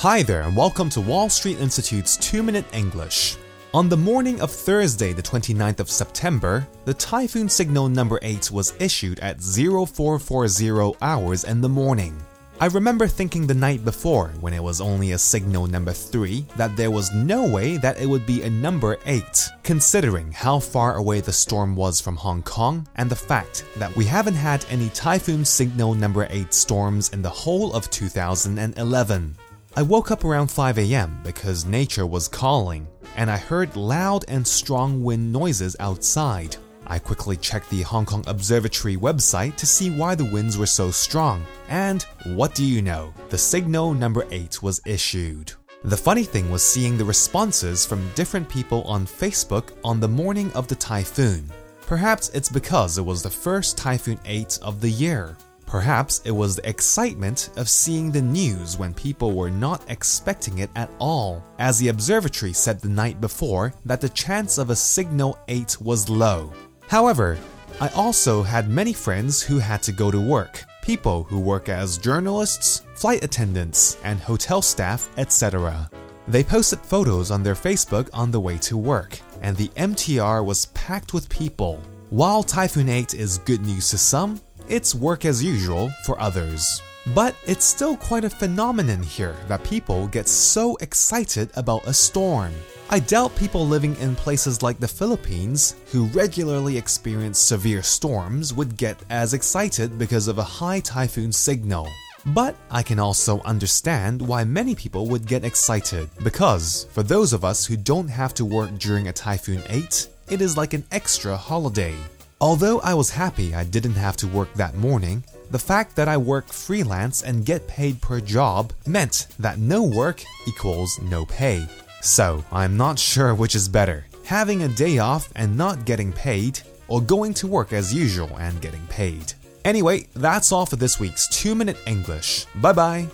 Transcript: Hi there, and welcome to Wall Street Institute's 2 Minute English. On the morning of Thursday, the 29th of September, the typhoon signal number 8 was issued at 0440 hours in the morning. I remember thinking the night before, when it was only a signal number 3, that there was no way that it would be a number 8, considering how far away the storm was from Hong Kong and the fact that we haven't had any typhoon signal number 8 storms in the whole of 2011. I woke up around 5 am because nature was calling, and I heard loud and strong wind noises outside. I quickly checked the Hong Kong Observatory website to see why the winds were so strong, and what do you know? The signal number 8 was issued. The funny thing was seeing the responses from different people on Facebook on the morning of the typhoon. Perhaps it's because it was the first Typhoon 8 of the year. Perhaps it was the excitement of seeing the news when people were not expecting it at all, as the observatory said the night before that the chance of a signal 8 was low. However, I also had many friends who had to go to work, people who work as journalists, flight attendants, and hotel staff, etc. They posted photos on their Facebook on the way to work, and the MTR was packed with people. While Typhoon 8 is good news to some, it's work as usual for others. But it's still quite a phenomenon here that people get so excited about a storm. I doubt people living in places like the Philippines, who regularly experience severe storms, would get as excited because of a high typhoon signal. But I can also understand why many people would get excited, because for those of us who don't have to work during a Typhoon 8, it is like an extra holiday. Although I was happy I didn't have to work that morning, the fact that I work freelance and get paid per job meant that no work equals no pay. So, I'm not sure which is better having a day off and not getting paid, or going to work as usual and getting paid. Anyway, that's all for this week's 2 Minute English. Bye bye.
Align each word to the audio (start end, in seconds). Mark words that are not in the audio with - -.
Hi 0.00 0.22
there, 0.22 0.42
and 0.42 0.54
welcome 0.54 0.90
to 0.90 1.00
Wall 1.00 1.30
Street 1.30 1.58
Institute's 1.58 2.18
2 2.18 2.42
Minute 2.42 2.66
English. 2.74 3.38
On 3.72 3.88
the 3.88 3.96
morning 3.96 4.42
of 4.42 4.50
Thursday, 4.50 5.14
the 5.14 5.22
29th 5.22 5.80
of 5.80 5.90
September, 5.90 6.68
the 6.84 6.92
typhoon 6.92 7.48
signal 7.48 7.88
number 7.88 8.18
8 8.20 8.50
was 8.50 8.74
issued 8.78 9.18
at 9.20 9.40
0440 9.40 10.98
hours 11.00 11.44
in 11.44 11.62
the 11.62 11.70
morning. 11.70 12.14
I 12.60 12.66
remember 12.66 13.06
thinking 13.06 13.46
the 13.46 13.54
night 13.54 13.86
before, 13.86 14.28
when 14.40 14.52
it 14.52 14.62
was 14.62 14.82
only 14.82 15.12
a 15.12 15.18
signal 15.18 15.66
number 15.66 15.92
3, 15.92 16.44
that 16.56 16.76
there 16.76 16.90
was 16.90 17.14
no 17.14 17.48
way 17.48 17.78
that 17.78 17.98
it 17.98 18.06
would 18.06 18.26
be 18.26 18.42
a 18.42 18.50
number 18.50 18.98
8, 19.06 19.22
considering 19.62 20.30
how 20.30 20.58
far 20.58 20.96
away 20.96 21.20
the 21.22 21.32
storm 21.32 21.74
was 21.74 22.02
from 22.02 22.16
Hong 22.16 22.42
Kong 22.42 22.86
and 22.96 23.08
the 23.08 23.16
fact 23.16 23.64
that 23.76 23.96
we 23.96 24.04
haven't 24.04 24.34
had 24.34 24.66
any 24.68 24.90
typhoon 24.90 25.42
signal 25.42 25.94
number 25.94 26.26
8 26.28 26.52
storms 26.52 27.08
in 27.14 27.22
the 27.22 27.30
whole 27.30 27.72
of 27.72 27.90
2011. 27.90 29.36
I 29.78 29.82
woke 29.82 30.10
up 30.10 30.24
around 30.24 30.50
5 30.50 30.78
am 30.78 31.20
because 31.22 31.66
nature 31.66 32.06
was 32.06 32.28
calling, 32.28 32.88
and 33.14 33.30
I 33.30 33.36
heard 33.36 33.76
loud 33.76 34.24
and 34.26 34.46
strong 34.46 35.04
wind 35.04 35.30
noises 35.30 35.76
outside. 35.80 36.56
I 36.86 36.98
quickly 36.98 37.36
checked 37.36 37.68
the 37.68 37.82
Hong 37.82 38.06
Kong 38.06 38.24
Observatory 38.26 38.96
website 38.96 39.54
to 39.56 39.66
see 39.66 39.90
why 39.90 40.14
the 40.14 40.24
winds 40.24 40.56
were 40.56 40.64
so 40.64 40.90
strong, 40.90 41.44
and 41.68 42.02
what 42.24 42.54
do 42.54 42.64
you 42.64 42.80
know? 42.80 43.12
The 43.28 43.36
signal 43.36 43.92
number 43.92 44.26
8 44.30 44.62
was 44.62 44.80
issued. 44.86 45.52
The 45.84 45.94
funny 45.94 46.24
thing 46.24 46.50
was 46.50 46.64
seeing 46.64 46.96
the 46.96 47.04
responses 47.04 47.84
from 47.84 48.10
different 48.14 48.48
people 48.48 48.82
on 48.84 49.04
Facebook 49.04 49.72
on 49.84 50.00
the 50.00 50.08
morning 50.08 50.50
of 50.54 50.68
the 50.68 50.76
typhoon. 50.76 51.52
Perhaps 51.82 52.30
it's 52.30 52.48
because 52.48 52.96
it 52.96 53.04
was 53.04 53.22
the 53.22 53.28
first 53.28 53.76
Typhoon 53.76 54.18
8 54.24 54.58
of 54.62 54.80
the 54.80 54.90
year. 54.90 55.36
Perhaps 55.66 56.22
it 56.24 56.30
was 56.30 56.56
the 56.56 56.68
excitement 56.68 57.50
of 57.56 57.68
seeing 57.68 58.12
the 58.12 58.22
news 58.22 58.78
when 58.78 58.94
people 58.94 59.32
were 59.32 59.50
not 59.50 59.82
expecting 59.88 60.60
it 60.60 60.70
at 60.76 60.90
all, 61.00 61.42
as 61.58 61.78
the 61.78 61.88
observatory 61.88 62.52
said 62.52 62.80
the 62.80 62.88
night 62.88 63.20
before 63.20 63.74
that 63.84 64.00
the 64.00 64.08
chance 64.08 64.58
of 64.58 64.70
a 64.70 64.76
signal 64.76 65.36
8 65.48 65.80
was 65.80 66.08
low. 66.08 66.52
However, 66.86 67.36
I 67.80 67.88
also 67.88 68.42
had 68.42 68.70
many 68.70 68.92
friends 68.92 69.42
who 69.42 69.58
had 69.58 69.82
to 69.82 69.92
go 69.92 70.10
to 70.12 70.20
work, 70.20 70.64
people 70.82 71.24
who 71.24 71.40
work 71.40 71.68
as 71.68 71.98
journalists, 71.98 72.86
flight 72.94 73.24
attendants, 73.24 73.98
and 74.04 74.20
hotel 74.20 74.62
staff, 74.62 75.08
etc. 75.18 75.90
They 76.28 76.44
posted 76.44 76.78
photos 76.78 77.32
on 77.32 77.42
their 77.42 77.54
Facebook 77.54 78.08
on 78.12 78.30
the 78.30 78.40
way 78.40 78.56
to 78.58 78.76
work, 78.76 79.18
and 79.42 79.56
the 79.56 79.68
MTR 79.76 80.44
was 80.44 80.66
packed 80.66 81.12
with 81.12 81.28
people. 81.28 81.82
While 82.10 82.44
Typhoon 82.44 82.88
8 82.88 83.14
is 83.14 83.38
good 83.38 83.66
news 83.66 83.90
to 83.90 83.98
some, 83.98 84.40
it's 84.68 84.94
work 84.94 85.24
as 85.24 85.42
usual 85.42 85.90
for 86.04 86.20
others. 86.20 86.82
But 87.14 87.34
it's 87.46 87.64
still 87.64 87.96
quite 87.96 88.24
a 88.24 88.30
phenomenon 88.30 89.02
here 89.02 89.36
that 89.48 89.62
people 89.62 90.08
get 90.08 90.28
so 90.28 90.76
excited 90.76 91.50
about 91.54 91.86
a 91.86 91.94
storm. 91.94 92.52
I 92.90 93.00
doubt 93.00 93.36
people 93.36 93.66
living 93.66 93.96
in 93.96 94.16
places 94.16 94.62
like 94.62 94.78
the 94.78 94.88
Philippines, 94.88 95.76
who 95.92 96.06
regularly 96.06 96.76
experience 96.76 97.38
severe 97.38 97.82
storms, 97.82 98.54
would 98.54 98.76
get 98.76 98.96
as 99.10 99.34
excited 99.34 99.98
because 99.98 100.28
of 100.28 100.38
a 100.38 100.44
high 100.44 100.80
typhoon 100.80 101.32
signal. 101.32 101.88
But 102.26 102.56
I 102.72 102.82
can 102.82 102.98
also 102.98 103.40
understand 103.42 104.20
why 104.20 104.42
many 104.42 104.74
people 104.74 105.06
would 105.06 105.26
get 105.26 105.44
excited, 105.44 106.10
because 106.24 106.88
for 106.90 107.04
those 107.04 107.32
of 107.32 107.44
us 107.44 107.64
who 107.64 107.76
don't 107.76 108.08
have 108.08 108.34
to 108.34 108.44
work 108.44 108.76
during 108.78 109.06
a 109.06 109.12
Typhoon 109.12 109.62
8, 109.68 110.08
it 110.30 110.40
is 110.40 110.56
like 110.56 110.72
an 110.72 110.84
extra 110.90 111.36
holiday. 111.36 111.94
Although 112.40 112.80
I 112.80 112.94
was 112.94 113.10
happy 113.10 113.54
I 113.54 113.64
didn't 113.64 113.94
have 113.94 114.16
to 114.18 114.26
work 114.26 114.52
that 114.54 114.74
morning, 114.74 115.24
the 115.50 115.58
fact 115.58 115.96
that 115.96 116.08
I 116.08 116.16
work 116.16 116.48
freelance 116.48 117.22
and 117.22 117.46
get 117.46 117.66
paid 117.66 118.00
per 118.02 118.20
job 118.20 118.72
meant 118.86 119.28
that 119.38 119.58
no 119.58 119.82
work 119.82 120.22
equals 120.46 120.98
no 121.02 121.24
pay. 121.24 121.66
So, 122.02 122.44
I'm 122.52 122.76
not 122.76 122.98
sure 122.98 123.34
which 123.34 123.54
is 123.54 123.68
better 123.68 124.06
having 124.26 124.64
a 124.64 124.68
day 124.68 124.98
off 124.98 125.28
and 125.36 125.56
not 125.56 125.84
getting 125.84 126.12
paid, 126.12 126.60
or 126.88 127.00
going 127.00 127.32
to 127.32 127.46
work 127.46 127.72
as 127.72 127.94
usual 127.94 128.30
and 128.38 128.60
getting 128.60 128.84
paid. 128.88 129.32
Anyway, 129.64 130.06
that's 130.14 130.52
all 130.52 130.66
for 130.66 130.76
this 130.76 131.00
week's 131.00 131.28
2 131.28 131.54
Minute 131.54 131.78
English. 131.86 132.46
Bye 132.56 132.72
bye. 132.72 133.08